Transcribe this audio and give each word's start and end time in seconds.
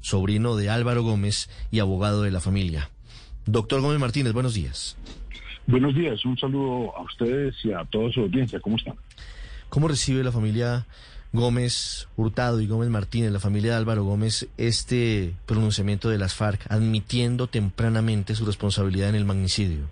sobrino 0.00 0.56
de 0.56 0.70
Álvaro 0.70 1.02
Gómez 1.02 1.50
y 1.70 1.80
abogado 1.80 2.22
de 2.22 2.30
la 2.30 2.40
familia. 2.40 2.90
Doctor 3.46 3.80
Gómez 3.80 3.98
Martínez, 3.98 4.32
buenos 4.32 4.54
días. 4.54 4.96
Buenos 5.66 5.94
días, 5.94 6.24
un 6.24 6.36
saludo 6.36 6.96
a 6.96 7.02
ustedes 7.02 7.54
y 7.64 7.72
a 7.72 7.84
toda 7.84 8.10
su 8.12 8.20
audiencia. 8.20 8.60
¿Cómo 8.60 8.76
están? 8.76 8.94
¿Cómo 9.68 9.88
recibe 9.88 10.24
la 10.24 10.32
familia 10.32 10.86
Gómez 11.32 12.08
Hurtado 12.16 12.60
y 12.60 12.66
Gómez 12.66 12.88
Martínez, 12.88 13.30
la 13.30 13.38
familia 13.38 13.72
de 13.72 13.76
Álvaro 13.76 14.02
Gómez, 14.02 14.48
este 14.56 15.34
pronunciamiento 15.46 16.08
de 16.08 16.18
las 16.18 16.34
FARC, 16.34 16.66
admitiendo 16.70 17.46
tempranamente 17.46 18.34
su 18.34 18.44
responsabilidad 18.44 19.10
en 19.10 19.14
el 19.14 19.24
magnicidio? 19.24 19.84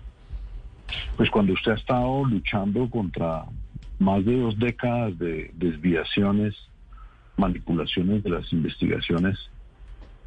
Pues 1.15 1.29
cuando 1.29 1.53
usted 1.53 1.71
ha 1.71 1.75
estado 1.75 2.25
luchando 2.25 2.89
contra 2.89 3.45
más 3.99 4.25
de 4.25 4.37
dos 4.37 4.57
décadas 4.59 5.17
de 5.17 5.51
desviaciones, 5.55 6.55
manipulaciones 7.37 8.23
de 8.23 8.31
las 8.31 8.51
investigaciones, 8.51 9.37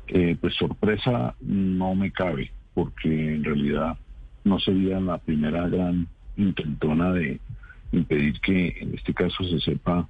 eh, 0.08 0.36
pues 0.40 0.54
sorpresa 0.54 1.34
no 1.40 1.94
me 1.94 2.10
cabe, 2.10 2.50
porque 2.74 3.34
en 3.34 3.44
realidad 3.44 3.96
no 4.44 4.58
sería 4.58 5.00
la 5.00 5.18
primera 5.18 5.68
gran 5.68 6.08
intentona 6.36 7.12
de 7.12 7.40
impedir 7.92 8.40
que 8.40 8.76
en 8.80 8.94
este 8.94 9.14
caso 9.14 9.44
se 9.44 9.60
sepa 9.60 10.08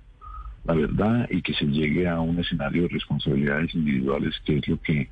la 0.65 0.75
verdad 0.75 1.29
y 1.31 1.43
que 1.43 1.55
se 1.55 1.67
llegue 1.67 2.09
a 2.09 2.21
un 2.21 2.39
escenario 2.39 2.83
de 2.83 2.89
responsabilidades 2.89 3.75
individuales, 3.75 4.35
que 4.45 4.59
es 4.59 4.69
lo 4.69 4.81
que 4.81 5.09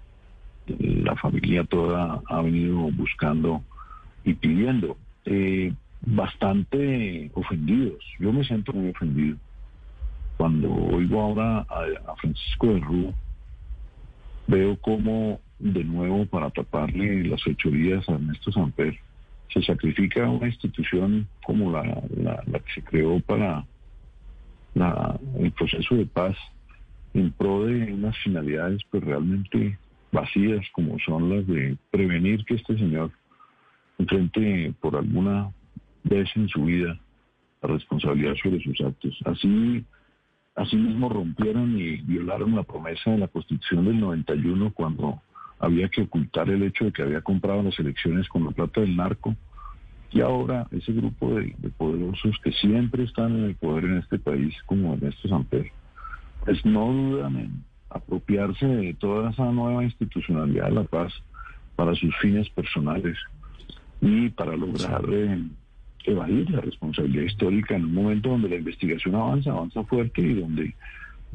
la 0.78 1.16
familia 1.16 1.64
toda 1.64 2.22
ha 2.26 2.42
venido 2.42 2.76
buscando 2.92 3.62
y 4.24 4.34
pidiendo. 4.34 4.96
Eh, 5.24 5.72
bastante 6.02 7.30
ofendidos, 7.34 8.02
yo 8.18 8.32
me 8.32 8.44
siento 8.44 8.72
muy 8.72 8.90
ofendido 8.90 9.36
cuando 10.38 10.72
oigo 10.72 11.20
ahora 11.20 11.66
a, 11.68 12.12
a 12.12 12.16
Francisco 12.16 12.68
de 12.68 12.80
Rúa, 12.80 13.12
veo 14.50 14.76
cómo 14.80 15.40
de 15.58 15.84
nuevo 15.84 16.26
para 16.26 16.50
taparle 16.50 17.24
las 17.24 17.40
ocho 17.46 17.70
días 17.70 18.06
a 18.08 18.14
Ernesto 18.14 18.50
Samper 18.50 18.98
se 19.52 19.62
sacrifica 19.62 20.28
una 20.28 20.48
institución 20.48 21.28
como 21.44 21.70
la, 21.70 21.82
que 21.84 22.72
se 22.74 22.82
creó 22.82 23.20
para 23.20 23.64
el 25.38 25.52
proceso 25.52 25.94
de 25.94 26.06
paz 26.06 26.36
en 27.14 27.30
pro 27.32 27.66
de 27.66 27.92
unas 27.92 28.16
finalidades 28.18 28.80
pues 28.90 29.04
realmente 29.04 29.78
vacías 30.12 30.64
como 30.72 30.98
son 31.00 31.28
las 31.30 31.46
de 31.46 31.76
prevenir 31.90 32.44
que 32.44 32.54
este 32.54 32.76
señor 32.76 33.10
enfrente 33.98 34.72
por 34.80 34.96
alguna 34.96 35.52
vez 36.04 36.28
en 36.34 36.48
su 36.48 36.64
vida 36.64 36.98
la 37.62 37.68
responsabilidad 37.68 38.34
sobre 38.42 38.62
sus 38.62 38.80
actos. 38.80 39.18
Así 39.26 39.84
Asimismo 40.60 41.08
rompieron 41.08 41.74
y 41.80 41.96
violaron 42.02 42.54
la 42.54 42.64
promesa 42.64 43.10
de 43.10 43.16
la 43.16 43.28
Constitución 43.28 43.86
del 43.86 43.98
91 43.98 44.72
cuando 44.74 45.22
había 45.58 45.88
que 45.88 46.02
ocultar 46.02 46.50
el 46.50 46.62
hecho 46.62 46.84
de 46.84 46.92
que 46.92 47.00
había 47.00 47.22
comprado 47.22 47.62
las 47.62 47.78
elecciones 47.78 48.28
con 48.28 48.44
la 48.44 48.50
plata 48.50 48.82
del 48.82 48.94
narco. 48.94 49.34
Y 50.12 50.20
ahora 50.20 50.66
ese 50.70 50.92
grupo 50.92 51.34
de, 51.34 51.54
poderosos 51.78 52.36
que 52.44 52.52
siempre 52.52 53.04
están 53.04 53.38
en 53.38 53.44
el 53.44 53.54
poder 53.54 53.84
en 53.84 53.96
este 53.98 54.18
país, 54.18 54.54
como 54.66 54.92
Ernesto 54.92 55.28
Samper, 55.28 55.72
pues 56.44 56.62
no 56.66 56.92
dudan 56.92 57.36
en 57.36 57.64
apropiarse 57.88 58.66
de 58.66 58.92
toda 58.92 59.30
esa 59.30 59.50
nueva 59.50 59.82
institucionalidad 59.82 60.66
de 60.66 60.72
la 60.72 60.84
paz 60.84 61.10
para 61.74 61.94
sus 61.94 62.14
fines 62.18 62.50
personales 62.50 63.16
y 64.02 64.28
para 64.28 64.54
lograr 64.58 65.06
eh, 65.10 65.42
evadir 66.04 66.50
la 66.50 66.60
responsabilidad 66.60 67.24
histórica 67.24 67.76
en 67.76 67.84
un 67.84 67.94
momento 67.94 68.30
donde 68.30 68.48
la 68.48 68.56
investigación 68.56 69.14
avanza, 69.14 69.50
avanza 69.50 69.84
fuerte 69.84 70.22
y 70.22 70.34
donde 70.34 70.74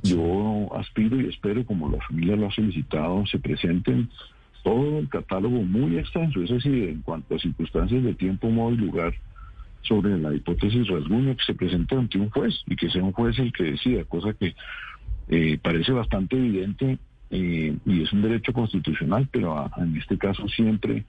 yo 0.04 0.70
aspiro 0.76 1.20
y 1.20 1.30
espero, 1.30 1.66
como 1.66 1.90
la 1.90 2.02
familia 2.06 2.36
lo 2.36 2.48
ha 2.48 2.52
solicitado, 2.52 3.26
se 3.26 3.40
presenten 3.40 4.10
todo 4.64 5.00
el 5.00 5.10
catálogo 5.10 5.62
muy 5.62 5.98
extenso, 5.98 6.42
es 6.42 6.50
decir, 6.50 6.90
en 6.90 7.02
cuanto 7.02 7.36
a 7.36 7.40
circunstancias 7.40 8.04
de 8.04 8.14
tiempo, 8.16 8.50
modo 8.50 8.74
y 8.74 8.78
lugar 8.78 9.14
sobre 9.84 10.18
la 10.18 10.34
hipótesis 10.34 10.88
rasguño 10.88 11.36
que 11.38 11.44
se 11.46 11.54
presente 11.54 11.96
ante 11.96 12.18
un 12.18 12.30
juez 12.30 12.56
y 12.66 12.76
que 12.76 12.90
sea 12.90 13.04
un 13.04 13.12
juez 13.12 13.38
el 13.40 13.54
que 13.54 13.64
decida, 13.64 14.04
cosa 14.06 14.34
que 14.34 14.56
eh, 15.28 15.60
parece 15.62 15.92
bastante 15.92 16.36
evidente 16.36 16.98
eh, 17.30 17.78
y 17.86 18.02
es 18.02 18.12
un 18.14 18.22
derecho 18.22 18.54
constitucional, 18.54 19.28
pero 19.32 19.70
en 19.78 19.96
este 19.98 20.18
caso 20.18 20.48
siempre 20.48 21.06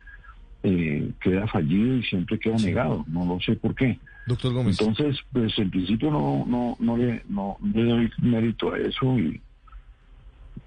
eh, 0.63 1.11
queda 1.21 1.47
fallido 1.47 1.97
y 1.97 2.03
siempre 2.05 2.39
queda 2.39 2.57
negado. 2.57 3.05
No 3.09 3.25
lo 3.25 3.41
sé 3.41 3.57
por 3.57 3.75
qué. 3.75 3.99
Doctor 4.27 4.53
Gómez. 4.53 4.81
Entonces, 4.81 5.21
pues 5.33 5.57
en 5.59 5.71
principio 5.71 6.11
no, 6.11 6.45
no, 6.47 6.77
no, 6.81 6.97
le, 6.97 7.23
no 7.29 7.57
le 7.63 7.85
doy 7.85 8.11
mérito 8.19 8.73
a 8.73 8.79
eso 8.79 9.19
y 9.19 9.41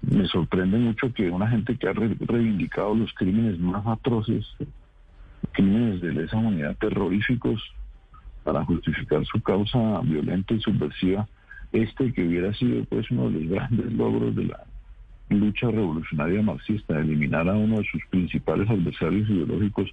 me 0.02 0.26
sorprende 0.26 0.78
mucho 0.78 1.12
que 1.12 1.28
una 1.28 1.48
gente 1.48 1.76
que 1.76 1.88
ha 1.88 1.92
reivindicado 1.92 2.94
los 2.94 3.12
crímenes 3.12 3.58
más 3.58 3.86
atroces, 3.86 4.46
crímenes 5.52 6.00
de 6.00 6.12
lesa 6.12 6.38
humanidad 6.38 6.76
terroríficos, 6.78 7.62
para 8.42 8.64
justificar 8.64 9.24
su 9.26 9.40
causa 9.42 10.00
violenta 10.02 10.54
y 10.54 10.60
subversiva, 10.60 11.28
este 11.72 12.12
que 12.12 12.26
hubiera 12.26 12.52
sido 12.54 12.84
pues 12.84 13.10
uno 13.10 13.30
de 13.30 13.40
los 13.40 13.50
grandes 13.50 13.92
logros 13.92 14.34
de 14.34 14.44
la 14.44 14.64
lucha 15.30 15.66
revolucionaria 15.70 16.42
marxista, 16.42 16.98
eliminar 16.98 17.48
a 17.48 17.52
uno 17.56 17.78
de 17.78 17.84
sus 17.90 18.02
principales 18.10 18.68
adversarios 18.68 19.28
ideológicos, 19.30 19.88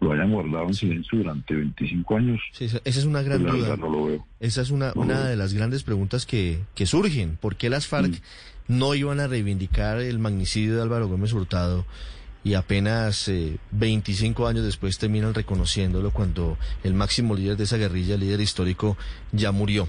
lo 0.00 0.12
hayan 0.12 0.32
guardado 0.32 0.66
en 0.66 0.74
silencio 0.74 1.18
durante 1.18 1.54
25 1.54 2.16
años. 2.16 2.40
esa 2.58 2.80
es 2.84 3.04
una 3.04 3.22
gran 3.22 3.40
Pues 3.42 3.54
duda. 3.54 3.76
no 3.76 3.88
lo 3.90 4.06
veo. 4.06 4.26
Esa 4.40 4.60
es 4.62 4.70
una, 4.70 4.92
No 4.96 5.02
una 5.02 5.24
de 5.28 5.36
las 5.36 5.54
grandes 5.54 5.84
preguntas 5.84 6.26
que, 6.26 6.58
que 6.74 6.86
surgen. 6.86 7.36
¿Por 7.40 7.54
qué 7.56 7.70
las 7.70 7.86
FARC 7.86 8.20
no 8.66 8.94
iban 8.96 9.20
a 9.20 9.28
reivindicar 9.28 10.00
el 10.00 10.18
magnicidio 10.18 10.74
de 10.76 10.82
Álvaro 10.82 11.06
Gómez 11.08 11.32
Hurtado 11.32 11.84
y 12.44 12.54
apenas 12.54 13.28
eh, 13.28 13.58
25 13.70 14.48
años 14.48 14.64
después 14.64 14.98
terminan 14.98 15.32
reconociéndolo 15.34 16.10
cuando 16.10 16.58
el 16.82 16.94
máximo 16.94 17.36
líder 17.36 17.56
de 17.56 17.62
esa 17.64 17.76
guerrilla, 17.76 18.16
líder 18.16 18.40
histórico, 18.40 18.96
ya 19.30 19.52
murió? 19.52 19.88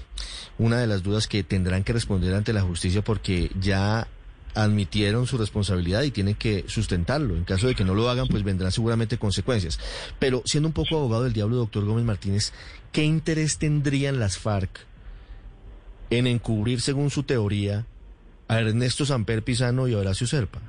Una 0.58 0.78
de 0.78 0.86
las 0.86 1.02
dudas 1.02 1.26
que 1.26 1.42
tendrán 1.42 1.82
que 1.82 1.92
responder 1.92 2.32
ante 2.34 2.52
la 2.52 2.62
justicia 2.62 3.02
porque 3.02 3.50
ya 3.60 4.06
admitieron 4.54 5.26
su 5.26 5.38
responsabilidad 5.38 6.02
y 6.02 6.10
tienen 6.10 6.34
que 6.34 6.64
sustentarlo. 6.68 7.36
En 7.36 7.44
caso 7.44 7.66
de 7.66 7.74
que 7.74 7.84
no 7.84 7.94
lo 7.94 8.08
hagan, 8.08 8.28
pues 8.28 8.42
vendrán 8.42 8.72
seguramente 8.72 9.18
consecuencias. 9.18 9.80
Pero 10.18 10.42
siendo 10.44 10.68
un 10.68 10.72
poco 10.72 10.96
abogado 10.96 11.24
del 11.24 11.32
diablo, 11.32 11.56
doctor 11.56 11.84
Gómez 11.84 12.04
Martínez, 12.04 12.52
¿qué 12.92 13.04
interés 13.04 13.58
tendrían 13.58 14.18
las 14.18 14.38
FARC 14.38 14.86
en 16.10 16.26
encubrir, 16.26 16.80
según 16.80 17.10
su 17.10 17.22
teoría, 17.22 17.86
a 18.48 18.60
Ernesto 18.60 19.04
Samper 19.04 19.42
Pisano 19.42 19.88
y 19.88 19.94
a 19.94 19.98
Horacio 19.98 20.26
Serpa? 20.26 20.60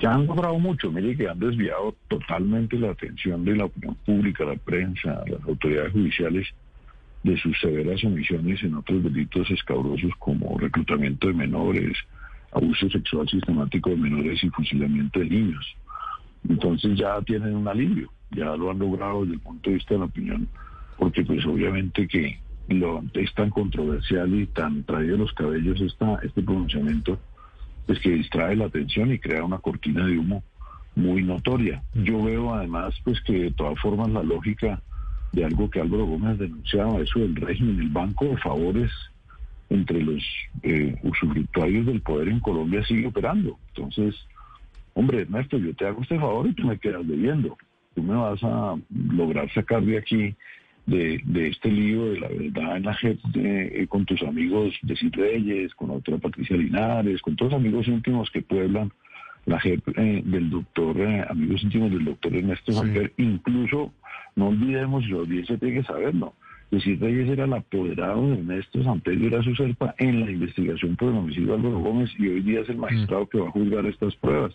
Ya 0.00 0.12
han 0.12 0.26
logrado 0.26 0.58
mucho, 0.58 0.90
mire 0.90 1.16
que 1.16 1.28
han 1.28 1.38
desviado 1.38 1.94
totalmente 2.08 2.78
la 2.78 2.90
atención 2.90 3.44
de 3.44 3.56
la 3.56 3.66
opinión 3.66 3.94
pública, 4.06 4.44
la 4.44 4.56
prensa, 4.56 5.22
las 5.26 5.42
autoridades 5.46 5.92
judiciales 5.92 6.48
de 7.22 7.36
sus 7.38 7.58
severas 7.60 8.02
omisiones 8.04 8.62
en 8.62 8.74
otros 8.76 9.02
delitos 9.04 9.50
escabrosos 9.50 10.10
como 10.18 10.58
reclutamiento 10.58 11.26
de 11.26 11.34
menores, 11.34 11.96
abuso 12.52 12.88
sexual 12.90 13.28
sistemático 13.28 13.90
de 13.90 13.96
menores 13.96 14.42
y 14.42 14.50
fusilamiento 14.50 15.20
de 15.20 15.26
niños. 15.26 15.76
Entonces 16.48 16.98
ya 16.98 17.20
tienen 17.22 17.54
un 17.54 17.68
alivio, 17.68 18.10
ya 18.30 18.56
lo 18.56 18.70
han 18.70 18.78
logrado 18.78 19.22
desde 19.22 19.34
el 19.34 19.40
punto 19.40 19.70
de 19.70 19.76
vista 19.76 19.94
de 19.94 20.00
la 20.00 20.06
opinión, 20.06 20.48
porque 20.98 21.24
pues 21.24 21.44
obviamente 21.46 22.08
que 22.08 22.38
lo, 22.68 23.02
es 23.14 23.32
tan 23.34 23.50
controversial 23.50 24.34
y 24.34 24.46
tan 24.46 24.84
traído 24.84 25.16
los 25.16 25.32
cabellos 25.32 25.80
esta, 25.80 26.18
este 26.22 26.42
pronunciamiento, 26.42 27.18
pues 27.86 27.98
que 28.00 28.10
distrae 28.10 28.56
la 28.56 28.66
atención 28.66 29.12
y 29.12 29.18
crea 29.18 29.44
una 29.44 29.58
cortina 29.58 30.06
de 30.06 30.18
humo 30.18 30.42
muy 30.94 31.22
notoria. 31.22 31.82
Yo 31.94 32.22
veo 32.24 32.54
además 32.54 32.94
pues 33.04 33.20
que 33.22 33.32
de 33.32 33.50
todas 33.52 33.78
formas 33.80 34.10
la 34.10 34.22
lógica 34.22 34.82
de 35.32 35.44
algo 35.44 35.70
que 35.70 35.80
Álvaro 35.80 36.06
Gómez 36.06 36.38
denunciaba, 36.38 37.00
eso 37.00 37.20
del 37.20 37.36
régimen, 37.36 37.78
el 37.78 37.88
banco 37.88 38.26
de 38.26 38.36
favores 38.38 38.90
entre 39.70 40.02
los 40.02 40.22
eh, 40.62 40.96
usufructuarios 41.02 41.86
del 41.86 42.02
poder 42.02 42.28
en 42.28 42.40
Colombia 42.40 42.84
sigue 42.84 43.06
operando. 43.06 43.58
Entonces, 43.68 44.14
hombre, 44.94 45.22
Ernesto, 45.22 45.58
yo 45.58 45.74
te 45.74 45.86
hago 45.86 46.02
este 46.02 46.18
favor 46.18 46.48
y 46.48 46.54
tú 46.54 46.66
me 46.66 46.78
quedas 46.78 47.06
debiendo. 47.06 47.56
Tú 47.94 48.02
me 48.02 48.14
vas 48.14 48.42
a 48.42 48.76
lograr 48.90 49.50
sacar 49.52 49.82
de 49.82 49.98
aquí 49.98 50.34
de, 50.86 51.20
de 51.24 51.48
este 51.48 51.70
lío 51.70 52.12
de 52.12 52.20
la 52.20 52.28
verdad 52.28 52.76
en 52.76 52.82
la 52.84 52.94
JEP 52.94 53.18
eh, 53.34 53.86
con 53.88 54.04
tus 54.04 54.22
amigos 54.22 54.74
de 54.82 54.96
Cid 54.96 55.14
Reyes, 55.14 55.74
con 55.74 55.88
la 55.88 55.94
doctora 55.94 56.18
Patricia 56.18 56.56
Linares, 56.56 57.22
con 57.22 57.36
todos 57.36 57.52
los 57.52 57.60
amigos 57.60 57.86
íntimos 57.86 58.30
que 58.30 58.42
pueblan 58.42 58.92
la 59.46 59.60
JEP 59.60 59.88
eh, 59.96 60.22
del 60.24 60.50
doctor, 60.50 61.00
eh, 61.00 61.24
amigos 61.28 61.62
íntimos 61.62 61.90
del 61.90 62.04
doctor 62.04 62.34
Ernesto 62.34 62.72
Samper, 62.72 63.12
incluso 63.16 63.92
no 64.36 64.48
olvidemos, 64.48 65.04
y 65.04 65.08
la 65.08 65.18
audiencia 65.18 65.56
tiene 65.58 65.80
que 65.80 65.86
saberlo, 65.86 66.34
Cid 66.78 67.00
Reyes 67.02 67.28
era 67.28 67.44
el 67.44 67.52
apoderado 67.52 68.28
de 68.28 68.34
Ernesto 68.38 68.82
Samper 68.84 69.20
y 69.20 69.26
era 69.26 69.42
su 69.42 69.54
serpa 69.56 69.94
en 69.98 70.20
la 70.20 70.30
investigación 70.30 70.94
por 70.94 71.10
el 71.10 71.18
homicidio 71.18 71.48
de 71.48 71.54
Álvaro 71.54 71.78
Gómez 71.80 72.10
y 72.18 72.28
hoy 72.28 72.40
día 72.42 72.60
es 72.60 72.68
el 72.68 72.76
magistrado 72.76 73.26
que 73.28 73.40
va 73.40 73.48
a 73.48 73.50
juzgar 73.50 73.84
estas 73.86 74.14
pruebas. 74.16 74.54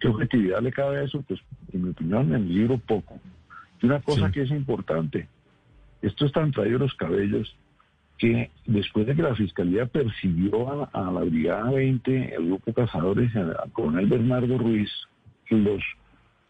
¿Qué 0.00 0.08
objetividad 0.08 0.62
le 0.62 0.72
cabe 0.72 0.98
a 0.98 1.02
eso? 1.02 1.22
Pues, 1.28 1.38
en 1.74 1.84
mi 1.84 1.90
opinión, 1.90 2.28
en 2.28 2.34
el 2.42 2.48
libro 2.54 2.78
poco. 2.78 3.20
Y 3.82 3.86
una 3.86 4.00
cosa 4.00 4.28
Sí. 4.28 4.32
que 4.32 4.42
es 4.42 4.50
importante, 4.50 5.28
esto 6.00 6.24
es 6.24 6.32
tan 6.32 6.50
traído 6.50 6.78
los 6.78 6.94
cabellos 6.94 7.54
que 8.16 8.50
después 8.66 9.06
de 9.06 9.14
que 9.14 9.22
la 9.22 9.34
Fiscalía 9.34 9.84
persiguió 9.86 10.70
a, 10.70 10.90
a 10.92 11.10
la 11.10 11.20
Brigada 11.20 11.70
20, 11.72 12.34
el 12.34 12.46
Grupo 12.46 12.72
Cazadores, 12.72 13.34
al 13.36 13.54
coronel 13.72 14.06
Bernardo 14.06 14.56
Ruiz, 14.58 14.90
los 15.50 15.82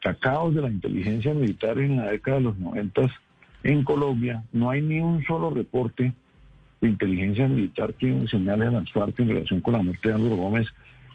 cacaos 0.00 0.54
de 0.54 0.62
la 0.62 0.70
inteligencia 0.70 1.34
militar 1.34 1.78
en 1.78 1.96
la 1.96 2.10
década 2.10 2.38
de 2.38 2.42
los 2.44 2.58
90 2.58 3.02
en 3.62 3.84
Colombia, 3.84 4.42
no 4.52 4.70
hay 4.70 4.82
ni 4.82 5.00
un 5.00 5.22
solo 5.24 5.50
reporte 5.50 6.12
de 6.80 6.88
inteligencia 6.88 7.46
militar 7.46 7.92
que 7.94 8.26
señale 8.28 8.66
a 8.66 8.70
las 8.70 8.90
FARC 8.92 9.18
en 9.20 9.28
relación 9.28 9.60
con 9.60 9.74
la 9.74 9.82
muerte 9.82 10.08
de 10.08 10.14
Álvaro 10.14 10.36
Gómez, 10.36 10.66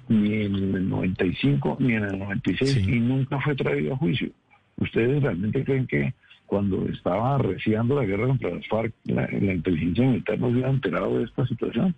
ni 0.07 0.33
en 0.43 0.55
el 0.55 0.87
95 0.89 1.77
ni 1.79 1.93
en 1.93 2.03
el 2.03 2.19
96, 2.19 2.71
Sí. 2.71 2.81
y 2.95 2.99
nunca 2.99 3.39
fue 3.41 3.55
traído 3.55 3.93
a 3.93 3.97
juicio. 3.97 4.29
¿Ustedes 4.77 5.23
realmente 5.23 5.63
creen 5.63 5.87
que 5.87 6.13
cuando 6.45 6.85
estaba 6.87 7.35
arreciando 7.35 7.95
la 7.95 8.05
guerra 8.05 8.27
contra 8.27 8.51
las 8.53 8.67
FARC, 8.67 8.93
la, 9.05 9.27
la 9.31 9.53
inteligencia 9.53 10.05
militar 10.05 10.37
no 10.39 10.47
se 10.47 10.53
hubiera 10.53 10.69
enterado 10.69 11.17
de 11.17 11.23
esta 11.23 11.47
situación? 11.47 11.95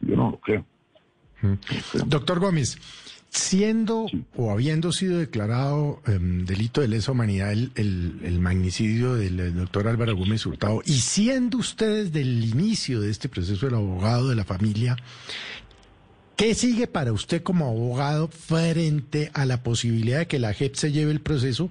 Yo 0.00 0.16
no 0.16 0.30
lo 0.30 0.38
creo. 0.40 0.64
Doctor 2.06 2.38
Gómez, 2.40 2.78
siendo 3.34 4.06
Sí. 4.10 4.22
o 4.36 4.50
habiendo 4.50 4.92
sido 4.92 5.16
declarado 5.18 6.02
em, 6.06 6.44
delito 6.44 6.82
de 6.82 6.88
lesa 6.88 7.12
humanidad 7.12 7.50
el, 7.50 7.72
el- 7.76 8.20
el 8.24 8.38
magnicidio 8.40 9.14
del 9.14 9.40
eh, 9.40 9.50
doctor 9.52 9.88
Álvaro 9.88 10.14
Gómez 10.14 10.44
Hurtado 10.44 10.82
y 10.84 10.92
siendo 11.00 11.56
usted 11.56 12.04
desde 12.04 12.20
el 12.20 12.44
inicio 12.44 13.00
de 13.00 13.10
este 13.10 13.30
proceso 13.30 13.66
el 13.66 13.74
abogado 13.74 14.28
de 14.28 14.36
la 14.36 14.44
familia, 14.44 14.96
¿qué 16.36 16.54
sigue 16.54 16.86
para 16.86 17.10
usted 17.14 17.42
como 17.42 17.66
abogado 17.68 18.28
frente 18.28 19.30
a 19.32 19.46
la 19.46 19.62
posibilidad 19.62 20.18
de 20.18 20.26
que 20.26 20.38
la 20.38 20.52
JEP 20.52 20.74
se 20.74 20.92
lleve 20.92 21.10
el 21.12 21.20
proceso? 21.22 21.70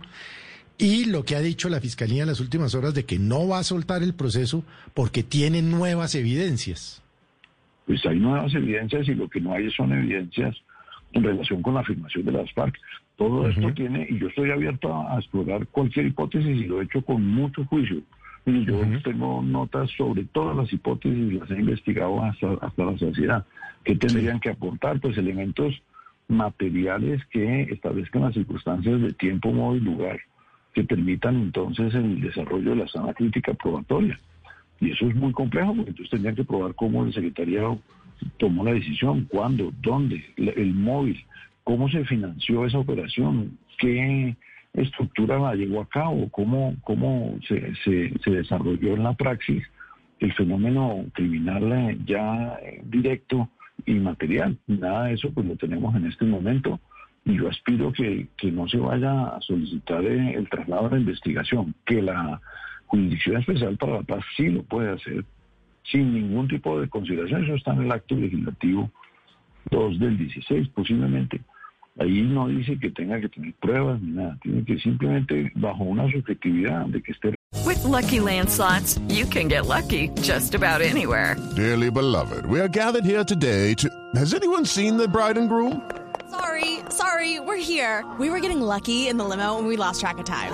Y 0.79 1.05
lo 1.05 1.25
que 1.25 1.35
ha 1.35 1.41
dicho 1.41 1.69
la 1.69 1.79
Fiscalía 1.79 2.23
en 2.23 2.27
las 2.29 2.39
últimas 2.39 2.73
horas 2.73 2.95
de 2.95 3.05
que 3.05 3.19
no 3.19 3.47
va 3.47 3.59
a 3.59 3.63
soltar 3.63 4.01
el 4.01 4.15
proceso 4.15 4.63
porque 4.95 5.21
tiene 5.21 5.61
nuevas 5.61 6.15
evidencias. 6.15 7.03
Pues 7.85 8.03
hay 8.07 8.17
nuevas 8.17 8.51
evidencias 8.55 9.07
y 9.07 9.13
lo 9.13 9.29
que 9.29 9.39
no 9.39 9.53
hay 9.53 9.69
son 9.71 9.91
evidencias 9.93 10.55
en 11.13 11.23
relación 11.23 11.61
con 11.61 11.73
la 11.73 11.81
afirmación 11.81 12.25
de 12.25 12.31
las 12.31 12.51
FARC. 12.53 12.77
Todo 13.17 13.47
esto 13.47 13.73
tiene, 13.73 14.07
y 14.09 14.17
yo 14.17 14.27
estoy 14.27 14.51
abierto 14.51 14.93
a, 14.93 15.15
a 15.15 15.19
explorar 15.19 15.67
cualquier 15.67 16.07
hipótesis 16.07 16.57
y 16.57 16.65
lo 16.65 16.81
he 16.81 16.85
hecho 16.85 17.01
con 17.03 17.25
mucho 17.25 17.65
juicio. 17.65 18.01
Y 18.45 18.65
yo 18.65 18.81
tengo 19.03 19.43
notas 19.43 19.91
sobre 19.91 20.23
todas 20.23 20.57
las 20.57 20.73
hipótesis 20.73 21.31
y 21.31 21.39
las 21.39 21.51
he 21.51 21.59
investigado 21.59 22.23
hasta, 22.23 22.53
hasta 22.61 22.85
la 22.85 22.97
sociedad. 22.97 23.45
¿Qué 23.83 23.95
tendrían 23.95 24.39
que 24.39 24.49
aportar? 24.49 24.99
Pues 24.99 25.17
elementos 25.17 25.79
materiales 26.27 27.23
que 27.25 27.63
establezcan 27.63 28.23
las 28.23 28.33
circunstancias 28.33 28.99
de 29.01 29.13
tiempo, 29.13 29.51
modo 29.51 29.75
y 29.75 29.81
lugar 29.81 30.19
que 30.73 30.83
permitan 30.83 31.35
entonces 31.35 31.93
el 31.93 32.21
desarrollo 32.21 32.71
de 32.71 32.77
la 32.77 32.87
sana 32.87 33.13
crítica 33.13 33.53
probatoria. 33.53 34.19
Y 34.79 34.91
eso 34.91 35.07
es 35.07 35.15
muy 35.15 35.33
complejo 35.33 35.75
porque 35.75 35.91
entonces 35.91 36.09
tendrían 36.09 36.35
que 36.35 36.43
probar 36.43 36.73
cómo 36.73 37.05
el 37.05 37.13
secretariado 37.13 37.79
tomó 38.38 38.63
la 38.63 38.73
decisión, 38.73 39.25
cuándo, 39.29 39.71
dónde, 39.81 40.23
el 40.38 40.73
móvil, 40.73 41.23
cómo 41.63 41.89
se 41.89 42.06
financió 42.06 42.65
esa 42.65 42.79
operación, 42.79 43.57
qué 43.77 44.35
estructura 44.73 45.39
la 45.39 45.56
llevó 45.56 45.81
a 45.81 45.89
cabo, 45.89 46.29
cómo, 46.29 46.75
cómo 46.83 47.38
se, 47.47 47.73
se, 47.83 48.13
se 48.23 48.31
desarrolló 48.31 48.95
en 48.95 49.03
la 49.03 49.13
praxis 49.13 49.63
el 50.19 50.33
fenómeno 50.33 51.06
criminal 51.13 51.71
eh, 51.71 51.97
ya 52.06 52.57
eh, 52.63 52.81
directo 52.85 53.50
y 53.85 53.94
material. 53.95 54.57
Nada 54.67 55.06
de 55.06 55.13
eso 55.13 55.31
pues 55.31 55.45
lo 55.45 55.56
tenemos 55.56 55.95
en 55.95 56.06
este 56.06 56.25
momento 56.25 56.79
y 57.25 57.38
yo 57.38 57.50
aspiro 57.50 57.91
que, 57.91 58.27
que 58.38 58.51
no 58.51 58.67
se 58.67 58.77
vaya 58.77 59.27
a 59.27 59.41
solicitar 59.41 60.03
eh, 60.06 60.33
el 60.35 60.47
traslado 60.50 60.89
de 60.89 60.95
la 60.95 61.01
investigación, 61.01 61.74
que 61.85 62.01
la 62.01 62.39
Jurisdicción 62.85 63.38
Especial 63.38 63.77
para 63.77 63.94
la 63.94 64.03
Paz 64.03 64.24
sí 64.35 64.50
lo 64.50 64.63
puede 64.63 64.91
hacer 64.91 65.25
sin 65.89 66.13
ningún 66.13 66.47
tipo 66.47 66.79
de 66.79 66.87
consideración. 66.89 67.43
Eso 67.43 67.55
está 67.55 67.73
en 67.73 67.83
el 67.83 67.91
acto 67.91 68.15
legislativo 68.15 68.89
2 69.69 69.99
del 69.99 70.17
16, 70.17 70.69
posiblemente. 70.69 71.41
Ahí 71.99 72.21
no 72.21 72.47
dice 72.47 72.79
que 72.79 72.89
tenga 72.91 73.19
que 73.19 73.29
tener 73.29 73.53
pruebas 73.55 74.01
ni 74.01 74.11
nada, 74.11 74.37
tiene 74.41 74.63
que 74.63 74.79
simplemente 74.79 75.51
bajo 75.55 75.83
una 75.83 76.09
subjetividad 76.09 76.85
de 76.87 77.01
que 77.01 77.11
esté 77.11 77.35
With 77.65 77.83
Lucky 77.83 78.21
Land 78.21 78.49
slots, 78.49 78.97
you 79.07 79.25
can 79.25 79.47
get 79.49 79.65
lucky 79.65 80.09
just 80.21 80.55
about 80.55 80.81
anywhere. 80.81 81.35
Dearly 81.55 81.91
beloved, 81.91 82.45
we 82.45 82.59
are 82.59 82.69
gathered 82.69 83.05
here 83.05 83.23
today 83.23 83.73
to. 83.75 83.89
Has 84.15 84.33
anyone 84.33 84.65
seen 84.65 84.97
the 84.97 85.07
bride 85.07 85.37
and 85.37 85.49
groom? 85.49 85.81
Sorry, 86.29 86.79
sorry, 86.89 87.39
we're 87.39 87.57
here. 87.57 88.05
We 88.19 88.29
were 88.29 88.39
getting 88.39 88.61
lucky 88.61 89.09
in 89.09 89.17
the 89.17 89.25
limo 89.25 89.57
and 89.57 89.67
we 89.67 89.75
lost 89.75 89.99
track 89.99 90.17
of 90.17 90.25
time. 90.25 90.53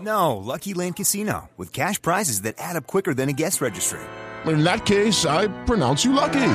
No, 0.00 0.36
Lucky 0.36 0.74
Land 0.74 0.96
Casino, 0.96 1.50
with 1.56 1.72
cash 1.72 2.00
prizes 2.00 2.42
that 2.42 2.54
add 2.58 2.76
up 2.76 2.86
quicker 2.86 3.14
than 3.14 3.28
a 3.28 3.32
guest 3.32 3.60
registry. 3.60 4.00
In 4.48 4.64
that 4.64 4.84
case, 4.84 5.24
I 5.26 5.48
pronounce 5.64 6.04
you 6.04 6.12
lucky. 6.12 6.52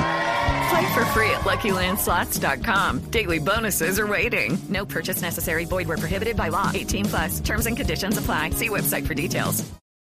Play 0.70 0.94
for 0.94 1.04
free 1.12 1.30
at 1.30 1.42
LuckyLandSlots.com. 1.44 3.10
Daily 3.10 3.38
bonuses 3.38 3.98
are 3.98 4.06
waiting. 4.06 4.58
No 4.68 4.84
purchase 4.86 5.22
necessary. 5.22 5.64
Void 5.64 5.88
where 5.88 5.98
prohibited 5.98 6.36
by 6.36 6.48
law. 6.48 6.70
18 6.72 7.04
plus. 7.04 7.40
Terms 7.40 7.66
and 7.66 7.76
conditions 7.76 8.16
apply. 8.18 8.50
See 8.50 8.68
website 8.68 9.06
for 9.06 9.14
details. 9.14 9.64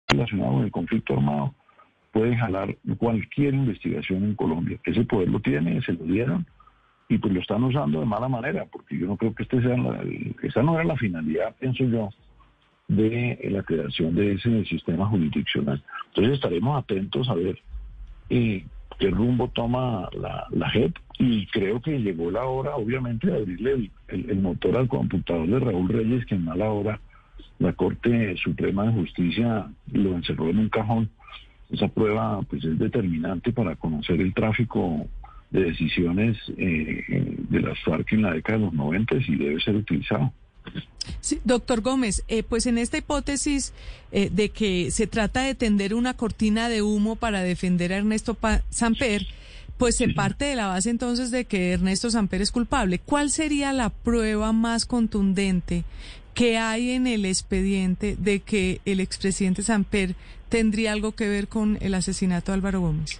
relacionado 0.09 0.53
con 0.53 0.63
el 0.63 0.71
conflicto 0.71 1.13
armado 1.13 1.53
puede 2.12 2.36
jalar 2.36 2.75
cualquier 2.97 3.53
investigación 3.53 4.24
en 4.24 4.35
Colombia. 4.35 4.80
Ese 4.83 5.03
poder 5.06 5.30
lo 5.30 5.39
tiene, 5.39 5.81
se 5.81 5.94
lo 5.94 6.03
dieron 6.06 6.45
y 7.07 7.18
pues 7.18 7.33
lo 7.33 7.39
están 7.39 7.63
usando 7.63 8.00
de 8.00 8.06
mala 8.06 8.27
manera, 8.27 8.65
porque 8.65 8.97
yo 8.97 9.07
no 9.07 9.18
creo 9.18 9.33
que 9.33 9.44
este 9.44 9.62
sea 9.62 9.77
la, 9.77 10.03
esa 10.44 10.63
no 10.63 10.75
era 10.75 10.83
la 10.83 10.97
finalidad, 10.97 11.56
pienso 11.59 11.83
yo, 11.85 12.09
de 12.88 13.39
la 13.51 13.63
creación 13.63 14.15
de 14.15 14.33
ese 14.33 14.65
sistema 14.65 15.06
jurisdiccional. 15.07 15.83
Entonces 16.07 16.33
estaremos 16.33 16.83
atentos 16.83 17.30
a 17.30 17.35
ver 17.35 17.59
eh, 18.29 18.65
qué 18.99 19.09
rumbo 19.09 19.47
toma 19.49 20.09
la, 20.13 20.45
la 20.51 20.69
JEP 20.69 20.95
y 21.19 21.45
creo 21.47 21.81
que 21.81 21.99
llegó 21.99 22.31
la 22.31 22.45
hora, 22.45 22.75
obviamente, 22.75 23.27
de 23.27 23.37
abrirle 23.37 23.71
el, 24.07 24.30
el- 24.30 24.39
motor 24.39 24.77
al 24.77 24.87
computador 24.87 25.47
de 25.47 25.59
Raúl 25.59 25.89
Reyes, 25.89 26.25
que 26.25 26.35
en 26.35 26.45
mala 26.45 26.69
hora 26.71 26.99
la 27.59 27.73
Corte 27.73 28.35
Suprema 28.37 28.85
de 28.85 28.94
Justicia 28.94 29.68
lo 29.92 30.15
encerró 30.15 30.49
en 30.49 30.59
un 30.59 30.69
cajón. 30.69 31.09
Esa 31.69 31.87
prueba 31.87 32.42
pues 32.49 32.63
es 32.63 32.80
determinante 32.80 33.51
para 33.51 33.75
conocer 33.75 34.19
el 34.21 34.33
tráfico 34.33 35.07
de 35.51 35.63
decisiones 35.65 36.37
eh, 36.57 37.04
eh, 37.09 37.35
de 37.49 37.59
las 37.61 37.77
FARC 37.83 38.13
en 38.13 38.21
la 38.23 38.33
década 38.33 38.59
de 38.59 38.65
los 38.65 38.73
90 38.73 39.15
y 39.27 39.35
debe 39.35 39.59
ser 39.61 39.75
utilizado. 39.75 40.31
Doctor 41.44 41.81
Gómez, 41.81 42.23
eh, 42.28 42.44
pues 42.44 42.66
en 42.66 42.78
esta 42.78 42.97
hipótesis 42.97 43.73
eh, 44.11 44.30
de 44.31 44.49
que 44.49 44.92
se 44.92 45.07
trata 45.07 45.42
de 45.42 45.56
tender 45.56 45.94
una 45.94 46.14
cortina 46.16 46.69
de 46.69 46.81
humo 46.81 47.16
para 47.16 47.42
defender 47.44 47.94
a 47.94 47.97
Ernesto 47.97 48.33
Pa- 48.35 48.61
Samper, 48.69 49.26
pues 49.78 49.95
se 49.95 50.09
parte 50.09 50.45
de 50.45 50.56
la 50.56 50.68
base 50.68 50.90
entonces 50.90 51.31
de 51.31 51.45
que 51.45 51.71
Ernesto 51.71 52.09
Samper 52.09 52.42
es 52.42 52.52
culpable. 52.52 52.99
¿Cuál 52.99 53.30
sería 53.31 53.71
la 53.73 53.90
prueba 53.90 54.52
más 54.54 54.85
contundente 54.85 55.83
que 56.33 56.57
hay 56.57 56.92
en 56.92 57.07
el 57.07 57.26
expediente 57.26 58.16
de 58.18 58.40
que 58.42 58.81
el 58.85 58.99
expresidente 58.99 59.64
Samper 59.64 60.16
tendría 60.49 60.92
algo 60.94 61.14
que 61.14 61.28
ver 61.30 61.47
con 61.47 61.78
el 61.81 61.94
asesinato 61.94 62.52
de 62.52 62.56
Álvaro 62.57 62.81
Gómez? 62.81 63.19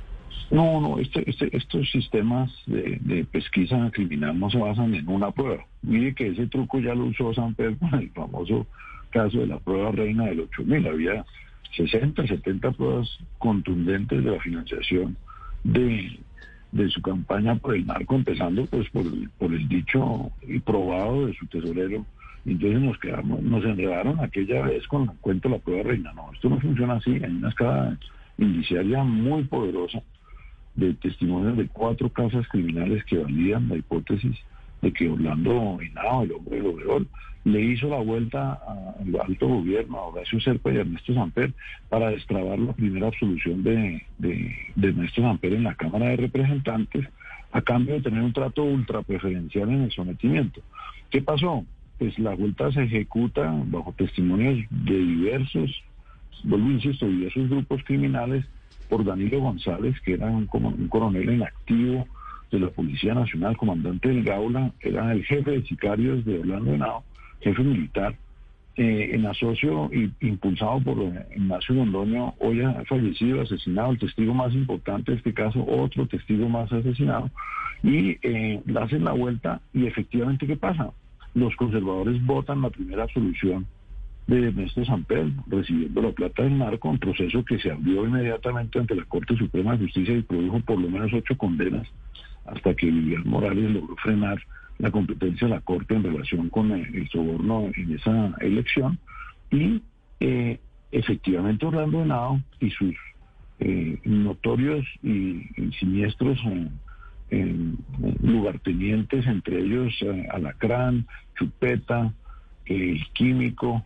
No, 0.52 0.82
no, 0.82 1.00
este, 1.00 1.30
este- 1.30 1.56
estos 1.56 1.90
sistemas 1.92 2.52
de 2.66 3.26
pesquisa 3.32 3.90
criminal 3.94 4.40
no 4.40 4.50
se 4.50 4.58
basan 4.58 4.96
en 4.96 5.08
una 5.08 5.32
prueba. 5.32 5.64
Mire 5.82 6.14
que 6.14 6.28
ese 6.28 6.48
truco 6.48 6.80
ya 6.80 6.94
lo 6.94 7.06
usó 7.06 7.34
Samper 7.34 7.78
con 7.78 7.94
el 7.96 8.10
famoso 8.12 8.68
caso 9.10 9.40
de 9.40 9.48
la 9.48 9.60
prueba 9.60 9.92
reina 9.92 10.26
del 10.26 10.42
8000. 10.42 10.88
Había 10.88 11.26
60, 11.76 12.28
70 12.28 12.72
pruebas 12.72 13.08
contundentes 13.38 14.24
de 14.24 14.32
la 14.32 14.40
financiación 14.40 15.18
de, 15.64 16.20
de 16.72 16.90
su 16.90 17.02
campaña 17.02 17.56
por 17.56 17.76
el 17.76 17.86
narco, 17.86 18.16
empezando 18.16 18.66
pues 18.66 18.90
por 18.90 19.06
por 19.38 19.54
el 19.54 19.68
dicho 19.68 20.32
y 20.48 20.60
probado 20.60 21.28
de 21.28 21.34
su 21.36 21.46
tesorero. 21.48 22.06
Entonces 22.46 22.82
nos 22.82 22.98
quedamos, 23.00 23.42
nos 23.42 23.64
enredaron 23.64 24.20
aquella 24.20 24.62
vez 24.64 24.88
con 24.88 25.04
el 25.04 25.18
cuento 25.22 25.50
de 25.50 25.56
la 25.56 25.62
prueba 25.62 25.84
reina. 25.84 26.14
No, 26.14 26.32
esto 26.34 26.50
no 26.50 26.60
funciona 26.60 26.96
así. 26.96 27.12
Hay 27.12 27.32
una 27.32 27.50
escala 27.50 27.98
indiciaria 28.38 29.04
muy 29.04 29.44
poderosa 29.44 30.02
de 30.76 30.94
testimonios 30.94 31.58
de 31.58 31.68
cuatro 31.68 32.10
casas 32.10 32.48
criminales 32.48 33.04
que 33.06 33.18
validan 33.18 33.68
la 33.68 33.78
hipótesis 33.78 34.38
de 34.82 34.92
que 34.94 35.10
Orlando 35.10 35.80
Henao, 35.82 36.24
el 36.24 36.32
hombre 36.32 36.58
del 36.58 36.68
Obregón, 36.68 37.08
le 37.46 37.62
hizo 37.62 37.90
la 37.90 38.00
vuelta 38.00 38.60
al 39.00 39.22
alto 39.22 39.48
gobierno, 39.48 39.98
a 39.98 40.08
Horacio 40.08 40.40
Serpa 40.42 40.72
y 40.72 40.78
a 40.78 40.82
Ernesto 40.82 41.14
Samper, 41.14 41.54
para 41.90 42.10
destrabar 42.10 42.60
la 42.60 42.74
primera 42.74 43.08
absolución 43.08 43.64
de, 43.64 44.04
de, 44.18 44.56
de 44.76 44.88
Ernesto 44.88 45.22
Samper 45.22 45.54
en 45.54 45.64
la 45.64 45.76
Cámara 45.76 46.08
de 46.08 46.18
Representantes, 46.18 47.08
a 47.52 47.62
cambio 47.62 47.96
de 47.96 48.02
tener 48.02 48.22
un 48.22 48.34
trato 48.34 48.64
ultra 48.64 49.02
preferencial 49.02 49.70
en 49.70 49.84
el 49.84 49.92
sometimiento. 49.92 50.62
¿Qué 51.10 51.22
pasó? 51.22 51.66
Pues 51.98 52.18
la 52.20 52.36
vuelta 52.36 52.72
se 52.72 52.84
ejecuta 52.84 53.52
bajo 53.66 53.94
testimonios 53.94 54.66
de 54.70 54.98
diversos, 54.98 55.84
vuelvo 56.44 56.70
insisto, 56.72 57.08
diversos 57.08 57.50
grupos 57.50 57.84
criminales 57.84 58.46
por 58.88 59.04
Danilo 59.04 59.40
González, 59.40 60.00
que 60.02 60.14
era 60.14 60.28
un, 60.28 60.48
un 60.52 60.88
coronel 60.88 61.30
en 61.30 61.44
activo 61.44 62.08
de 62.52 62.60
la 62.60 62.70
Policía 62.70 63.14
Nacional, 63.14 63.58
comandante 63.58 64.10
del 64.10 64.24
Gaula, 64.24 64.72
era 64.80 65.12
el 65.12 65.24
jefe 65.26 65.52
de 65.52 65.64
sicarios 65.64 66.26
de 66.26 66.40
Orlando 66.40 66.74
Henao, 66.74 67.04
jefe 67.42 67.64
militar, 67.64 68.16
eh, 68.76 69.10
en 69.14 69.26
asocio 69.26 69.90
y 69.94 70.10
impulsado 70.26 70.80
por 70.80 71.00
eh, 71.02 71.26
Ignacio 71.36 71.76
Londoño, 71.76 72.36
hoy 72.40 72.62
ha 72.62 72.84
fallecido, 72.86 73.42
asesinado, 73.42 73.92
el 73.92 74.00
testigo 74.00 74.34
más 74.34 74.54
importante 74.54 75.12
de 75.12 75.18
este 75.18 75.34
caso, 75.34 75.66
otro 75.68 76.08
testigo 76.08 76.48
más 76.48 76.72
asesinado, 76.72 77.30
y 77.84 78.18
eh, 78.22 78.62
hacen 78.80 79.04
la 79.04 79.12
vuelta 79.12 79.60
y 79.74 79.86
efectivamente, 79.86 80.48
¿qué 80.48 80.56
pasa? 80.56 80.92
Los 81.34 81.56
conservadores 81.58 82.26
votan 82.26 82.62
la 82.62 82.70
primera 82.70 83.04
absolución 83.04 83.68
de 84.28 84.48
Ernesto 84.48 84.86
Samper, 84.86 85.28
recibiendo 85.48 86.02
la 86.02 86.12
plata 86.12 86.44
del 86.44 86.58
narco, 86.58 86.90
un 86.90 87.00
proceso 87.00 87.44
que 87.44 87.60
se 87.60 87.72
abrió 87.72 88.06
inmediatamente 88.06 88.80
ante 88.80 88.96
la 88.96 89.04
Corte 89.06 89.36
Suprema 89.36 89.74
de 89.74 89.86
Justicia 89.86 90.16
y 90.16 90.22
produjo 90.22 90.60
por 90.62 90.80
lo 90.80 90.88
menos 90.88 91.12
ocho 91.14 91.36
condenas, 91.36 91.88
hasta 92.54 92.74
que 92.76 92.88
Vivian 92.88 93.28
Morales 93.28 93.72
logró 93.72 93.96
frenar 93.98 94.40
la 94.78 94.92
competencia 94.92 95.48
de 95.48 95.54
la 95.54 95.62
Corte 95.62 95.94
en 95.94 96.04
relación 96.04 96.50
con 96.50 96.72
el, 96.72 97.10
soborno 97.10 97.70
en 97.76 97.96
esa 97.96 98.34
elección. 98.40 98.98
Y 99.52 99.82
eh, 100.20 100.60
efectivamente 100.92 101.66
Orlando 101.66 102.02
Henao 102.02 102.42
y 102.60 102.70
sus 102.72 102.96
eh, 103.60 104.00
notorios 104.06 104.86
y, 105.04 105.42
siniestros 105.80 106.40
eh, 107.30 107.74
lugartenientes, 108.22 109.28
entre 109.28 109.60
ellos 109.60 109.94
Alacrán, 110.32 111.06
Chupeta, 111.38 112.14
el 112.66 113.06
Químico 113.14 113.84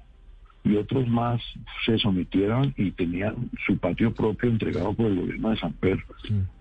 y 0.63 0.75
otros 0.77 1.07
más, 1.07 1.41
se 1.85 1.97
sometieron 1.97 2.73
y 2.77 2.91
tenían 2.91 3.49
su 3.65 3.77
patio 3.77 4.13
propio 4.13 4.49
entregado 4.49 4.93
por 4.93 5.07
el 5.07 5.19
gobierno 5.19 5.49
de 5.49 5.57
San 5.57 5.73
Pedro 5.73 6.03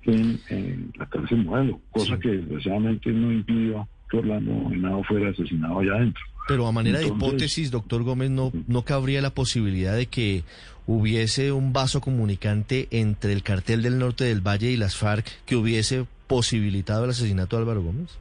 en, 0.04 0.40
en, 0.48 0.92
la 0.98 1.06
cárcel 1.06 1.44
modelo, 1.44 1.80
cosa 1.90 2.18
que 2.18 2.30
desgraciadamente 2.30 3.10
no 3.10 3.32
impidió 3.32 3.88
que 4.10 4.18
Orlando 4.18 4.70
Henao 4.72 5.04
fuera 5.04 5.30
asesinado 5.30 5.78
allá 5.78 5.94
adentro. 5.94 6.22
Pero 6.48 6.66
a 6.66 6.72
manera 6.72 6.98
de 6.98 7.06
hipótesis, 7.06 7.70
doctor 7.70 8.02
Gómez, 8.02 8.30
¿no, 8.30 8.50
¿no 8.66 8.82
cabría 8.82 9.22
la 9.22 9.30
posibilidad 9.30 9.96
de 9.96 10.06
que 10.06 10.42
hubiese 10.86 11.52
un 11.52 11.72
vaso 11.72 12.00
comunicante 12.00 12.88
entre 12.90 13.32
el 13.32 13.44
cartel 13.44 13.82
del 13.82 13.98
norte 13.98 14.24
del 14.24 14.40
Valle 14.40 14.72
y 14.72 14.76
las 14.76 14.96
FARC 14.96 15.26
que 15.46 15.54
hubiese 15.54 16.06
posibilitado 16.26 17.04
el 17.04 17.10
asesinato 17.10 17.56
de 17.56 17.62
Álvaro 17.62 17.82
Gómez? 17.82 18.18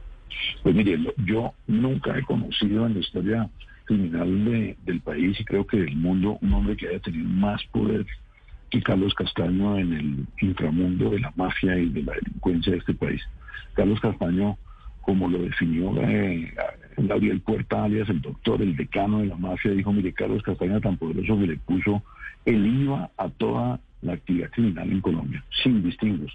Pues 0.62 0.74
mire, 0.74 0.98
yo 1.26 1.52
nunca 1.66 2.16
he 2.16 2.22
conocido 2.22 2.86
en 2.86 2.94
la 2.94 3.00
historia 3.00 3.50
criminal 3.84 4.44
de, 4.44 4.76
del 4.84 5.00
país 5.00 5.38
y 5.40 5.44
creo 5.44 5.66
que 5.66 5.78
del 5.78 5.96
mundo 5.96 6.38
un 6.40 6.52
hombre 6.52 6.76
que 6.76 6.88
haya 6.88 7.00
tenido 7.00 7.28
más 7.28 7.62
poder 7.66 8.06
que 8.70 8.82
Carlos 8.82 9.14
Castaño 9.14 9.76
en 9.78 9.92
el 9.92 10.26
inframundo 10.40 11.10
de 11.10 11.20
la 11.20 11.32
mafia 11.36 11.78
y 11.78 11.90
de 11.90 12.02
la 12.02 12.14
delincuencia 12.14 12.72
de 12.72 12.78
este 12.78 12.94
país. 12.94 13.20
Carlos 13.74 14.00
Castaño, 14.00 14.56
como 15.02 15.28
lo 15.28 15.42
definió 15.42 15.92
eh, 16.02 16.52
Gabriel 16.96 17.40
Puerta, 17.40 17.84
alias 17.84 18.08
el 18.08 18.22
doctor, 18.22 18.62
el 18.62 18.76
decano 18.76 19.18
de 19.18 19.26
la 19.26 19.36
mafia, 19.36 19.72
dijo, 19.72 19.92
mire, 19.92 20.12
Carlos 20.12 20.42
Castaño 20.42 20.80
tan 20.80 20.96
poderoso 20.96 21.38
que 21.38 21.46
le 21.48 21.56
puso 21.58 22.02
el 22.46 22.66
IVA 22.66 23.10
a 23.16 23.28
toda 23.28 23.80
la 24.00 24.14
actividad 24.14 24.50
criminal 24.50 24.90
en 24.90 25.00
Colombia, 25.00 25.44
sin 25.62 25.82
distingos 25.82 26.32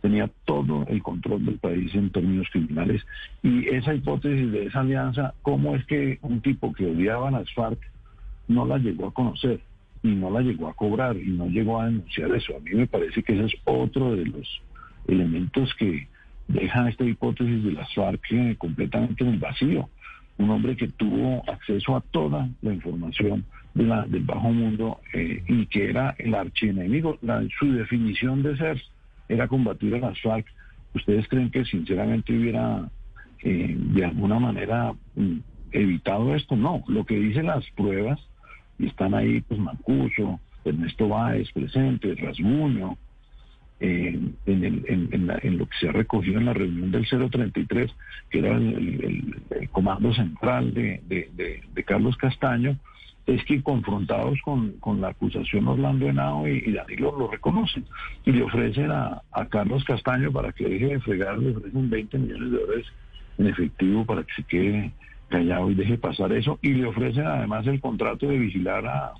tenía 0.00 0.30
todo 0.44 0.86
el 0.88 1.02
control 1.02 1.44
del 1.44 1.58
país 1.58 1.94
en 1.94 2.10
términos 2.10 2.48
criminales. 2.50 3.02
Y 3.42 3.68
esa 3.68 3.94
hipótesis 3.94 4.50
de 4.50 4.66
esa 4.66 4.80
alianza, 4.80 5.34
¿cómo 5.42 5.76
es 5.76 5.84
que 5.86 6.18
un 6.22 6.40
tipo 6.40 6.72
que 6.72 6.86
odiaba 6.86 7.28
a 7.28 7.32
las 7.32 7.52
FARC 7.52 7.78
no 8.48 8.66
la 8.66 8.78
llegó 8.78 9.08
a 9.08 9.14
conocer 9.14 9.60
y 10.02 10.08
no 10.08 10.30
la 10.30 10.40
llegó 10.40 10.68
a 10.68 10.74
cobrar 10.74 11.16
y 11.16 11.30
no 11.30 11.46
llegó 11.46 11.80
a 11.80 11.86
denunciar 11.86 12.34
eso? 12.34 12.56
A 12.56 12.60
mí 12.60 12.70
me 12.72 12.86
parece 12.86 13.22
que 13.22 13.34
ese 13.34 13.46
es 13.46 13.54
otro 13.64 14.14
de 14.16 14.26
los 14.26 14.62
elementos 15.06 15.74
que 15.74 16.08
dejan 16.48 16.88
esta 16.88 17.04
hipótesis 17.04 17.62
de 17.62 17.72
las 17.72 17.92
FARC 17.94 18.32
eh, 18.32 18.56
completamente 18.58 19.24
en 19.24 19.34
el 19.34 19.38
vacío. 19.38 19.88
Un 20.38 20.50
hombre 20.50 20.74
que 20.74 20.88
tuvo 20.88 21.44
acceso 21.50 21.96
a 21.96 22.00
toda 22.00 22.48
la 22.62 22.72
información 22.72 23.44
de 23.74 23.84
la, 23.84 24.06
del 24.06 24.22
bajo 24.22 24.50
mundo 24.50 25.00
eh, 25.12 25.42
y 25.46 25.66
que 25.66 25.90
era 25.90 26.14
el 26.18 26.34
archienemigo, 26.34 27.18
la, 27.20 27.46
su 27.58 27.70
definición 27.72 28.42
de 28.42 28.56
ser 28.56 28.82
era 29.30 29.48
combatir 29.48 29.94
a 29.94 29.98
las 29.98 30.20
FARC, 30.20 30.46
¿ustedes 30.94 31.26
creen 31.28 31.50
que 31.50 31.64
sinceramente 31.64 32.36
hubiera 32.36 32.88
eh, 33.42 33.74
de 33.78 34.04
alguna 34.04 34.38
manera 34.38 34.92
mm, 35.14 35.36
evitado 35.72 36.34
esto? 36.34 36.56
No, 36.56 36.82
lo 36.88 37.06
que 37.06 37.18
dicen 37.18 37.46
las 37.46 37.64
pruebas, 37.70 38.20
y 38.78 38.86
están 38.86 39.14
ahí 39.14 39.40
pues 39.42 39.60
Mancuso, 39.60 40.40
Ernesto 40.64 41.08
Báez 41.08 41.50
presente, 41.52 42.14
Rasguño, 42.16 42.98
eh, 43.78 44.20
en, 44.46 44.64
el, 44.64 44.84
en, 44.88 45.30
en, 45.42 45.58
lo 45.58 45.66
que 45.66 45.76
se 45.78 45.88
ha 45.88 45.92
recogido 45.92 46.38
en 46.38 46.46
la 46.46 46.52
reunión 46.52 46.90
del 46.90 47.06
033, 47.08 47.90
que 48.28 48.38
era 48.40 48.54
el, 48.56 49.68
comando 49.70 50.12
central 50.12 50.74
de 50.74 51.84
Carlos 51.86 52.16
Castaño, 52.16 52.76
es 53.34 53.44
que 53.44 53.62
confrontados 53.62 54.38
con, 54.42 54.72
con 54.80 55.00
la 55.00 55.08
acusación 55.08 55.68
Orlando 55.68 56.06
Henao 56.06 56.48
y, 56.48 56.62
y, 56.66 56.72
Danilo 56.72 57.16
lo 57.16 57.28
reconocen 57.28 57.84
y 58.24 58.32
le 58.32 58.42
ofrecen 58.42 58.90
a, 58.90 59.22
a, 59.30 59.46
Carlos 59.46 59.84
Castaño 59.84 60.32
para 60.32 60.52
que 60.52 60.68
deje 60.68 60.86
de 60.86 61.00
fregar, 61.00 61.38
le 61.38 61.56
ofrecen 61.56 61.88
20 61.88 62.18
millones 62.18 62.50
de 62.50 62.58
dólares 62.58 62.86
en 63.38 63.46
efectivo 63.46 64.04
para 64.04 64.24
que 64.24 64.34
se 64.34 64.42
quede 64.44 64.92
callado 65.28 65.70
y 65.70 65.74
deje 65.74 65.96
pasar 65.96 66.32
eso 66.32 66.58
y 66.60 66.74
le 66.74 66.86
ofrecen 66.86 67.26
además 67.26 67.66
el 67.66 67.80
contrato 67.80 68.26
de 68.26 68.38
vigilar 68.38 68.84
a, 68.86 69.12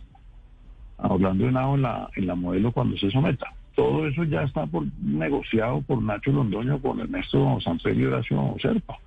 a 0.99 1.09
Orlando 1.09 1.47
Henao 1.47 1.77
en 1.77 1.83
la, 1.83 2.11
en 2.17 2.27
la 2.27 2.35
modelo 2.35 2.73
cuando 2.73 2.97
se 2.97 3.11
someta. 3.11 3.53
Todo 3.77 4.09
eso 4.09 4.25
ya 4.25 4.43
está 4.43 4.67
por, 4.67 4.85
negociado 5.01 5.83
por 5.83 6.03
Nacho 6.03 6.33
Londoño 6.33 6.83
con 6.83 6.99
Ernesto 7.01 7.61
Sanfer 7.61 7.97
y 7.97 8.05
Horacio 8.05 8.57
Serpa. 8.61 8.99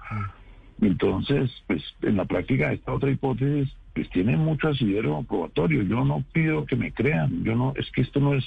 Entonces, 0.86 1.52
pues 1.68 1.82
en 2.02 2.18
la 2.18 2.26
práctica 2.26 2.72
esta 2.74 2.94
otra 2.94 3.12
hipótesis 3.12 3.74
pues 3.94 4.10
tiene 4.10 4.36
mucho 4.36 4.70
asidero 4.70 5.24
probatorio. 5.24 5.84
Yo 5.84 6.04
no 6.04 6.24
pido 6.34 6.66
que 6.66 6.76
me 6.76 6.92
crean. 6.92 7.44
Yo 7.44 7.56
no, 7.56 7.74
es 7.76 7.90
que 7.92 8.02
esto 8.02 8.20
no 8.20 8.34
es, 8.34 8.44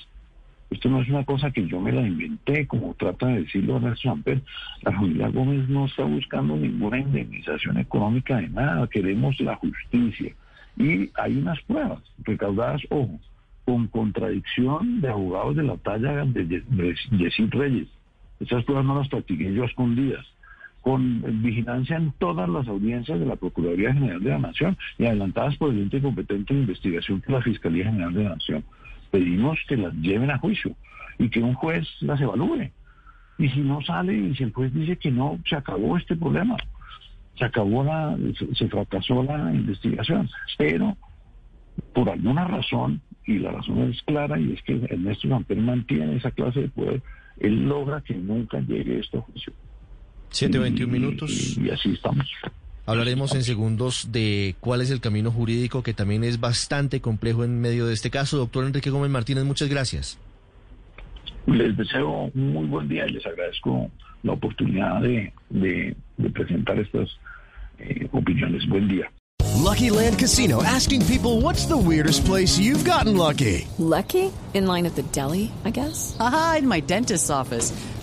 esto 0.70 0.90
no 0.90 1.00
es 1.00 1.08
una 1.08 1.24
cosa 1.24 1.50
que 1.50 1.66
yo 1.66 1.80
me 1.80 1.92
la 1.92 2.06
inventé, 2.06 2.66
como 2.66 2.94
trata 2.94 3.28
de 3.28 3.42
decirlo 3.42 3.76
Ernesto 3.76 4.08
Samper. 4.08 4.42
La 4.82 4.92
familia 4.92 5.28
Gómez 5.28 5.68
no 5.68 5.86
está 5.86 6.04
buscando 6.04 6.56
ninguna 6.56 6.98
indemnización 6.98 7.78
económica 7.78 8.38
de 8.38 8.48
nada. 8.48 8.88
Queremos 8.88 9.40
la 9.40 9.54
justicia. 9.56 10.34
Y 10.76 11.10
hay 11.14 11.36
unas 11.38 11.60
pruebas 11.62 12.02
recaudadas, 12.24 12.82
ojo, 12.90 13.18
con 13.64 13.86
contradicción 13.86 15.00
de 15.00 15.08
abogados 15.08 15.56
de 15.56 15.62
la 15.62 15.76
talla 15.78 16.24
de 16.24 16.62
Yesid 17.12 17.50
Reyes. 17.50 17.88
Esas 18.40 18.64
pruebas 18.64 18.84
no 18.84 18.98
las 18.98 19.08
practiqué 19.08 19.54
yo 19.54 19.64
escondidas 19.64 20.26
con 20.86 21.42
vigilancia 21.42 21.96
en 21.96 22.12
todas 22.12 22.48
las 22.48 22.68
audiencias 22.68 23.18
de 23.18 23.26
la 23.26 23.34
Procuraduría 23.34 23.92
General 23.92 24.22
de 24.22 24.30
la 24.30 24.38
Nación 24.38 24.78
y 24.98 25.06
adelantadas 25.06 25.56
por 25.56 25.70
el 25.70 25.80
ente 25.80 26.00
competente 26.00 26.54
de 26.54 26.60
investigación 26.60 27.20
que 27.20 27.32
la 27.32 27.42
Fiscalía 27.42 27.86
General 27.86 28.14
de 28.14 28.22
la 28.22 28.30
Nación. 28.36 28.64
Pedimos 29.10 29.58
que 29.66 29.76
las 29.76 29.92
lleven 29.94 30.30
a 30.30 30.38
juicio 30.38 30.76
y 31.18 31.28
que 31.28 31.42
un 31.42 31.54
juez 31.54 31.88
las 32.02 32.20
evalúe. 32.20 32.70
Y 33.36 33.48
si 33.48 33.62
no 33.62 33.82
sale 33.82 34.14
y 34.16 34.36
si 34.36 34.44
el 34.44 34.52
juez 34.52 34.72
dice 34.72 34.96
que 34.96 35.10
no, 35.10 35.40
se 35.50 35.56
acabó 35.56 35.96
este 35.96 36.14
problema. 36.14 36.56
Se 37.36 37.46
acabó 37.46 37.82
la, 37.82 38.16
se, 38.54 38.68
fracasó 38.68 39.24
la 39.24 39.52
investigación. 39.52 40.30
Pero 40.56 40.96
por 41.94 42.08
alguna 42.08 42.44
razón, 42.44 43.00
y 43.26 43.40
la 43.40 43.50
razón 43.50 43.90
es 43.90 44.00
clara, 44.04 44.38
y 44.38 44.52
es 44.52 44.62
que 44.62 44.74
Ernesto 44.74 45.28
Samper 45.28 45.56
mantiene 45.56 46.14
esa 46.14 46.30
clase 46.30 46.60
de 46.60 46.68
poder, 46.68 47.02
él 47.40 47.68
logra 47.68 48.02
que 48.02 48.14
nunca 48.14 48.60
llegue 48.60 49.00
esto 49.00 49.18
a 49.18 49.22
juicio. 49.22 49.52
7.21 50.32 50.86
minutos. 50.86 51.56
Y, 51.58 51.70
así 51.70 51.92
estamos. 51.92 52.26
Hablaremos 52.86 53.34
en 53.34 53.42
segundos 53.42 54.12
de 54.12 54.54
cuál 54.60 54.80
es 54.80 54.90
el 54.90 55.00
camino 55.00 55.32
jurídico, 55.32 55.82
que 55.82 55.92
también 55.92 56.22
es 56.22 56.38
bastante 56.38 57.00
complejo 57.00 57.42
en 57.42 57.60
medio 57.60 57.86
de 57.86 57.94
este 57.94 58.10
caso. 58.10 58.36
Doctor 58.36 58.64
Enrique 58.64 58.90
Gómez 58.90 59.10
Martínez, 59.10 59.44
muchas 59.44 59.68
gracias. 59.68 60.18
Les 61.46 61.76
deseo 61.76 62.30
un 62.34 62.52
muy 62.52 62.66
buen 62.66 62.88
día 62.88 63.06
y 63.06 63.12
les 63.12 63.26
agradezco 63.26 63.90
la 64.22 64.32
oportunidad 64.32 65.00
de, 65.00 65.32
de, 65.50 65.96
de 66.16 66.30
presentar 66.30 66.78
estas 66.78 67.08
eh, 67.78 68.08
opiniones. 68.12 68.66
Buen 68.68 68.88
día. 68.88 69.10
Lucky 69.56 69.90
Land 69.90 70.18
Casino 70.18 70.62
asking 70.62 71.04
people 71.06 71.40
what's 71.40 71.66
the 71.66 71.76
weirdest 71.76 72.24
place 72.24 72.58
you've 72.58 72.84
gotten 72.84 73.16
lucky? 73.16 73.66
Lucky? 73.78 74.30
In 74.54 74.66
line 74.66 74.86
at 74.86 74.94
the 74.94 75.02
deli, 75.12 75.50
I 75.64 75.70
guess? 75.70 76.16
Aha, 76.20 76.56
in 76.58 76.68
my 76.68 76.80
dentist's 76.80 77.30
office. 77.30 77.72